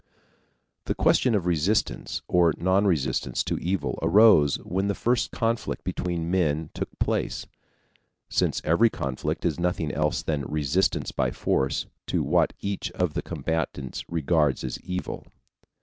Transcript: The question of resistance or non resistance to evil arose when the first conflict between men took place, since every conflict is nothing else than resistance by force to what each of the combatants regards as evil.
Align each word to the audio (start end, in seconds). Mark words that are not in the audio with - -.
The 0.85 0.95
question 0.95 1.35
of 1.35 1.45
resistance 1.45 2.23
or 2.27 2.55
non 2.57 2.87
resistance 2.87 3.43
to 3.43 3.59
evil 3.59 3.99
arose 4.01 4.55
when 4.63 4.87
the 4.87 4.95
first 4.95 5.29
conflict 5.29 5.83
between 5.83 6.31
men 6.31 6.71
took 6.73 6.89
place, 6.97 7.45
since 8.27 8.61
every 8.63 8.89
conflict 8.89 9.45
is 9.45 9.59
nothing 9.59 9.91
else 9.91 10.23
than 10.23 10.41
resistance 10.45 11.11
by 11.11 11.29
force 11.29 11.85
to 12.07 12.23
what 12.23 12.53
each 12.61 12.89
of 12.93 13.13
the 13.13 13.21
combatants 13.21 14.03
regards 14.09 14.63
as 14.63 14.81
evil. 14.81 15.27